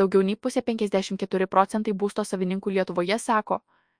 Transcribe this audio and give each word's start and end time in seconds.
Daugiau 0.00 0.22
nei 0.24 0.36
pusė 0.36 0.62
54 0.64 1.46
procentai 1.54 1.92
būsto 2.02 2.24
savininkų 2.24 2.72
Lietuvoje 2.76 3.18
sako, 3.20 3.58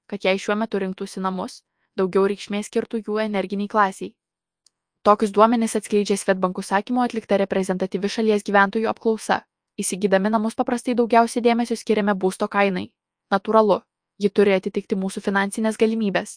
kad 0.09 0.25
jei 0.25 0.39
šiuo 0.41 0.57
metu 0.57 0.81
rinktųsi 0.81 1.21
namus, 1.21 1.61
daugiau 2.01 2.25
reikšmės 2.31 2.71
skirtų 2.71 3.03
jų 3.03 3.19
energiniai 3.27 3.69
klasiai. 3.69 4.15
Tokius 5.05 5.35
duomenis 5.37 5.77
atskleidžia 5.77 6.17
Svetbankų 6.21 6.65
sakymo 6.65 7.05
atlikta 7.05 7.37
reprezentatyvi 7.41 8.09
šalies 8.15 8.47
gyventojų 8.49 8.89
apklausa. 8.89 9.43
Įsigydami 9.81 10.33
namus 10.33 10.57
paprastai 10.57 10.97
daugiausiai 10.97 11.45
dėmesio 11.45 11.77
skiriame 11.77 12.15
būsto 12.25 12.49
kainai. 12.53 12.87
Natūralu, 13.33 13.79
ji 14.21 14.29
turi 14.29 14.57
atitikti 14.57 14.99
mūsų 15.01 15.23
finansinės 15.25 15.79
galimybės. 15.81 16.35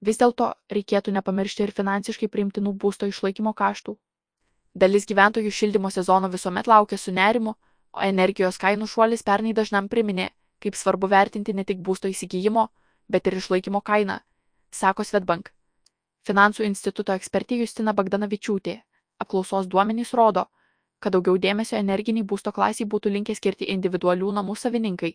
Vis 0.00 0.20
dėlto 0.20 0.52
reikėtų 0.72 1.12
nepamiršti 1.16 1.66
ir 1.66 1.74
finansiškai 1.76 2.28
priimtinų 2.32 2.72
būsto 2.84 3.08
išlaikymo 3.10 3.52
kaštų. 3.56 3.96
Dalis 4.72 5.08
gyventojų 5.10 5.50
šildymo 5.52 5.90
sezono 5.90 6.30
visuomet 6.32 6.70
laukia 6.70 6.96
su 6.96 7.12
nerimu, 7.12 7.56
o 7.92 8.02
energijos 8.06 8.58
kainų 8.62 8.86
šuolis 8.90 9.24
pernai 9.26 9.54
dažnam 9.56 9.88
priminė, 9.88 10.28
kaip 10.62 10.76
svarbu 10.76 11.08
vertinti 11.10 11.54
ne 11.54 11.64
tik 11.64 11.80
būsto 11.86 12.08
įsigijimo, 12.08 12.68
bet 13.08 13.26
ir 13.26 13.38
išlaikymo 13.40 13.80
kainą, 13.80 14.20
sako 14.70 15.04
Svetbank. 15.04 15.50
Finansų 16.28 16.66
instituto 16.68 17.16
ekspertė 17.16 17.58
Justina 17.62 17.94
Bagdanavičiūtė. 17.96 18.76
Apklausos 19.20 19.66
duomenys 19.68 20.12
rodo, 20.16 20.46
kad 21.00 21.12
daugiau 21.16 21.38
dėmesio 21.40 21.76
energiniai 21.78 22.26
būsto 22.32 22.52
klasiai 22.52 22.88
būtų 22.88 23.12
linkę 23.16 23.34
skirti 23.36 23.68
individualių 23.74 24.32
namų 24.38 24.56
savininkai. 24.62 25.12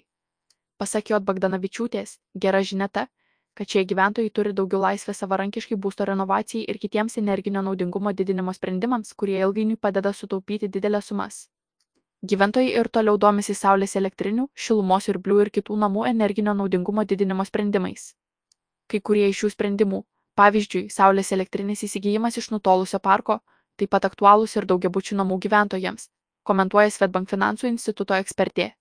Pasak 0.78 1.12
J. 1.12 1.22
Bagdanavičiūtės, 1.30 2.18
gera 2.36 2.62
žinia 2.62 2.90
ta, 2.90 3.08
kad 3.56 3.70
šie 3.72 3.86
gyventojai 3.88 4.32
turi 4.36 4.54
daugiau 4.54 4.82
laisvės 4.82 5.22
savarankiškai 5.24 5.78
būsto 5.80 6.06
renovacijai 6.10 6.66
ir 6.68 6.80
kitiems 6.82 7.18
energinio 7.22 7.62
naudingumo 7.64 8.12
didinimo 8.12 8.54
sprendimams, 8.54 9.14
kurie 9.14 9.40
ilgainiui 9.40 9.80
padeda 9.80 10.12
sutaupyti 10.14 10.68
didelės 10.68 11.12
sumas. 11.14 11.46
Gyventojai 12.32 12.72
ir 12.80 12.88
toliau 12.90 13.20
domisi 13.22 13.54
saulės 13.54 13.92
elektrinių, 14.00 14.48
šilumos 14.66 15.08
ir 15.12 15.18
blių 15.26 15.42
ir 15.44 15.50
kitų 15.58 15.76
namų 15.82 16.06
energinio 16.10 16.56
naudingumo 16.58 17.04
didinimo 17.06 17.46
sprendimais. 17.46 18.06
Kai 18.90 19.02
kurie 19.10 19.28
iš 19.30 19.42
šių 19.42 19.50
sprendimų, 19.54 20.00
pavyzdžiui, 20.40 20.88
saulės 20.96 21.30
elektrinės 21.38 21.84
įsigijimas 21.86 22.40
iš 22.42 22.50
nutolusio 22.56 23.02
parko, 23.10 23.38
taip 23.78 23.94
pat 23.94 24.10
aktualūs 24.10 24.58
ir 24.58 24.66
daugiabučių 24.72 25.20
namų 25.22 25.38
gyventojams, 25.46 26.10
komentuoja 26.50 26.96
Svetbank 26.98 27.30
finansų 27.30 27.70
instituto 27.74 28.18
ekspertė. 28.18 28.72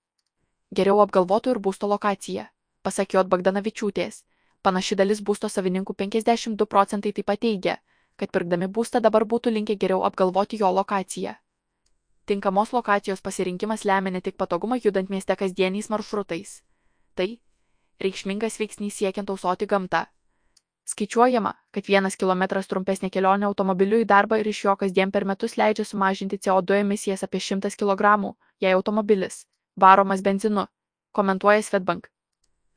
Geriau 0.73 1.05
apgalvotų 1.05 1.57
ir 1.57 1.63
būsto 1.69 1.91
lokacija, 1.91 2.49
pasakė 2.87 3.21
Ot 3.25 3.33
Bagdanavičiūtės. 3.35 4.23
Panaši 4.65 4.97
dalis 4.97 5.21
būsto 5.21 5.53
savininkų 5.53 6.01
52 6.01 6.71
procentai 6.77 7.13
taip 7.13 7.29
pat 7.29 7.45
teigia, 7.45 7.81
kad 8.17 8.33
pirkdami 8.33 8.73
būstą 8.79 9.05
dabar 9.05 9.29
būtų 9.29 9.53
linkę 9.59 9.77
geriau 9.77 10.07
apgalvoti 10.09 10.65
jo 10.65 10.73
lokaciją. 10.81 11.35
Tinkamos 12.27 12.73
lokacijos 12.73 13.21
pasirinkimas 13.21 13.85
lemia 13.85 14.11
ne 14.11 14.21
tik 14.21 14.37
patogumą 14.41 14.79
judant 14.85 15.11
mieste 15.11 15.37
kasdieniais 15.37 15.91
maršrutais. 15.93 16.63
Tai 17.15 17.29
reikšmingas 18.01 18.59
veiksnys 18.61 18.97
siekiant 19.01 19.29
tausoti 19.29 19.67
gamtą. 19.67 20.07
Skaičiuojama, 20.85 21.55
kad 21.73 21.87
vienas 21.89 22.17
kilometras 22.21 22.69
trumpesnė 22.69 23.09
kelionė 23.11 23.49
automobiliu 23.49 24.03
į 24.03 24.09
darbą 24.09 24.37
ir 24.41 24.49
iš 24.49 24.65
jo 24.65 24.77
kasdien 24.77 25.13
per 25.13 25.25
metus 25.25 25.57
leidžia 25.57 25.85
sumažinti 25.89 26.37
CO2 26.37 26.81
emisijas 26.85 27.25
apie 27.25 27.41
100 27.41 27.77
kg, 27.81 28.35
jei 28.61 28.73
automobilis 28.73 29.45
varomas 29.77 30.23
benzinu, 30.23 30.67
komentuoja 31.13 31.63
Svetbank. 31.63 32.09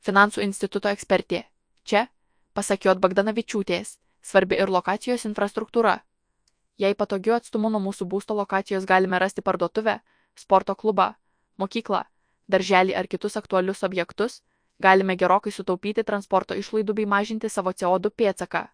Finansų 0.04 0.42
instituto 0.42 0.90
ekspertė. 0.90 1.44
Čia, 1.84 2.06
pasakiot 2.54 3.00
Bagdanavičiūtės, 3.02 3.98
svarbi 4.22 4.58
ir 4.58 4.70
lokacijos 4.70 5.26
infrastruktūra. 5.28 5.98
Jei 6.78 6.94
patogiu 6.94 7.34
atstumu 7.34 7.70
nuo 7.74 7.80
mūsų 7.82 8.06
būsto 8.06 8.36
lokacijos 8.38 8.86
galime 8.86 9.18
rasti 9.18 9.42
parduotuvę, 9.42 9.98
sporto 10.38 10.76
klubą, 10.78 11.14
mokyklą, 11.58 12.04
darželį 12.48 12.94
ar 12.94 13.08
kitus 13.10 13.36
aktualius 13.40 13.82
objektus, 13.82 14.42
galime 14.78 15.16
gerokai 15.18 15.52
sutaupyti 15.52 16.04
transporto 16.06 16.54
išlaidų 16.54 16.94
bei 17.00 17.06
mažinti 17.06 17.50
savo 17.50 17.72
CO2 17.74 18.14
pėtsaką. 18.14 18.68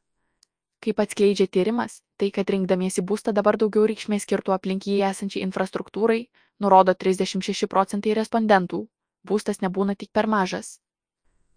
Kaip 0.85 1.01
atskleidžia 1.01 1.47
tyrimas, 1.49 2.03
tai, 2.21 2.29
kad 2.29 2.51
rinkdamiesi 2.51 3.01
būstą 3.01 3.33
dabar 3.33 3.57
daugiau 3.57 3.87
reikšmės 3.89 4.27
skirtų 4.27 4.53
aplink 4.53 4.85
jį 4.85 4.99
esančiai 5.09 5.47
infrastruktūrai, 5.47 6.27
nurodo 6.61 6.93
36 6.93 7.71
procentai 7.73 8.13
respondentų, 8.19 8.83
būstas 9.25 9.63
nebūna 9.65 9.97
tik 9.97 10.13
per 10.13 10.29
mažas. 10.29 10.79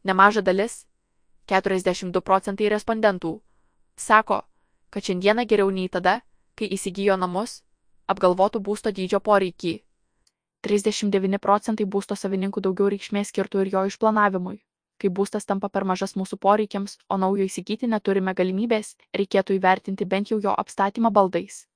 Nemaža 0.07 0.41
dalis, 0.47 0.86
42 1.52 2.24
procentai 2.24 2.72
respondentų, 2.72 3.34
sako, 4.00 4.46
kad 4.90 5.03
šiandieną 5.03 5.44
geriau 5.44 5.75
nei 5.75 5.91
tada, 5.91 6.22
kai 6.57 6.69
įsigijo 6.78 7.18
namus, 7.22 7.62
apgalvotų 8.12 8.62
būsto 8.69 8.91
dydžio 8.91 9.19
poreikį. 9.29 9.73
39 10.68 11.40
procentai 11.40 11.85
būsto 11.85 12.18
savininkų 12.18 12.63
daugiau 12.66 12.90
reikšmės 12.94 13.31
skirtų 13.31 13.63
ir 13.63 13.73
jo 13.75 13.85
išplanavimui. 13.91 14.57
Kai 14.97 15.09
būstas 15.13 15.45
tampa 15.45 15.69
per 15.69 15.85
mažas 15.85 16.16
mūsų 16.18 16.40
poreikiams, 16.41 16.97
o 17.09 17.18
naujo 17.22 17.45
įsigyti 17.45 17.88
neturime 17.88 18.34
galimybės, 18.34 18.95
reikėtų 19.13 19.59
įvertinti 19.59 20.07
bent 20.09 20.31
jau 20.31 20.40
jo 20.41 20.56
apstatymą 20.57 21.12
baldais. 21.13 21.68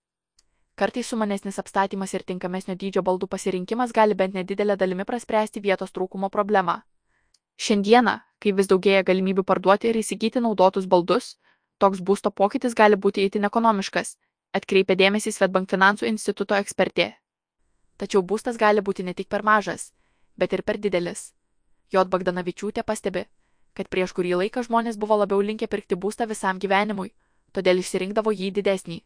Kartais 0.76 1.06
sumanesnis 1.14 1.60
apstatymas 1.62 2.16
ir 2.18 2.24
tinkamesnio 2.26 2.74
dydžio 2.74 3.04
baldų 3.06 3.28
pasirinkimas 3.30 3.94
gali 3.94 4.18
bent 4.18 4.34
nedidelę 4.34 4.78
dalimi 4.82 5.06
praspręsti 5.06 5.62
vietos 5.62 5.94
trūkumo 5.94 6.32
problemą. 6.34 6.80
Šiandieną, 7.62 8.18
kai 8.42 8.56
vis 8.58 8.72
daugėja 8.72 9.04
galimybių 9.06 9.44
parduoti 9.46 9.92
ir 9.92 10.00
įsigyti 10.02 10.42
naudotus 10.42 10.88
baldus, 10.90 11.36
toks 11.78 12.02
būsto 12.02 12.32
pokytis 12.32 12.74
gali 12.74 12.98
būti 12.98 13.28
itin 13.28 13.46
ekonomiškas, 13.46 14.16
atkreipė 14.58 14.96
dėmesį 15.00 15.32
Svetbank 15.32 15.70
finansų 15.72 16.08
instituto 16.10 16.56
ekspertė. 16.56 17.14
Tačiau 17.98 18.24
būstas 18.26 18.58
gali 18.58 18.82
būti 18.82 19.04
ne 19.04 19.14
tik 19.14 19.30
per 19.30 19.44
mažas, 19.44 19.92
bet 20.38 20.54
ir 20.54 20.64
per 20.64 20.78
didelis. 20.78 21.34
J. 21.92 22.06
Bagdanavičiūtė 22.08 22.84
pastebi, 22.88 23.26
kad 23.76 23.90
prieš 23.90 24.14
kurį 24.18 24.36
laiką 24.42 24.64
žmonės 24.68 24.98
buvo 24.98 25.18
labiau 25.22 25.42
linkę 25.42 25.68
pirkti 25.68 25.96
būstą 25.96 26.28
visam 26.28 26.60
gyvenimui, 26.60 27.12
todėl 27.54 27.80
išsirinkdavo 27.84 28.32
jį 28.32 28.52
didesnį. 28.58 29.02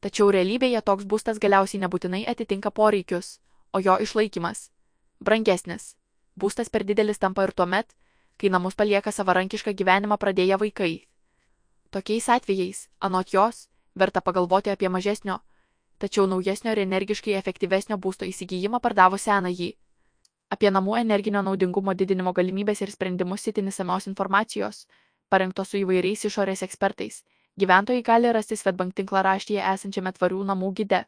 Tačiau 0.00 0.30
realybėje 0.30 0.82
toks 0.86 1.04
būstas 1.04 1.38
galiausiai 1.42 1.82
nebūtinai 1.82 2.24
atitinka 2.30 2.70
poreikius, 2.70 3.38
o 3.72 3.80
jo 3.80 3.96
išlaikymas- 4.00 4.70
brangesnis. 5.26 5.96
Būstas 6.36 6.70
per 6.70 6.84
didelis 6.84 7.18
tampa 7.18 7.44
ir 7.44 7.52
tuomet, 7.52 7.94
kai 8.38 8.48
namus 8.48 8.74
palieka 8.74 9.10
savarankišką 9.12 9.72
gyvenimą 9.72 10.18
pradėję 10.18 10.58
vaikai. 10.58 11.06
Tokiais 11.90 12.28
atvejais, 12.28 12.88
anot 13.00 13.32
jos, 13.32 13.68
verta 13.96 14.20
pagalvoti 14.20 14.70
apie 14.70 14.88
mažesnio, 14.88 15.40
tačiau 15.98 16.26
naujesnio 16.26 16.72
ir 16.76 16.82
energiškai 16.84 17.34
efektyvesnio 17.40 17.98
būsto 18.06 18.28
įsigijimą 18.28 18.80
pardavus 18.84 19.26
senąjį. 19.28 19.72
Apie 20.54 20.70
namų 20.70 20.98
energinio 21.00 21.42
naudingumo 21.42 21.94
didinimo 21.94 22.32
galimybės 22.32 22.82
ir 22.84 22.92
sprendimus 22.94 23.42
sitin 23.48 23.72
įsamios 23.72 24.06
informacijos, 24.06 24.84
parengtos 25.28 25.72
su 25.72 25.80
įvairiais 25.80 26.22
išorės 26.28 26.62
ekspertais, 26.66 27.22
gyventojai 27.58 28.04
gali 28.06 28.32
rasti 28.32 28.56
Svetbank 28.56 28.94
tinklaraštyje 29.00 29.64
esančiame 29.72 30.12
tvarių 30.12 30.44
namų 30.52 30.72
gide. 30.80 31.02